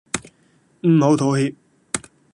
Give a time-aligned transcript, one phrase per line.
[0.87, 1.53] 唔好妥協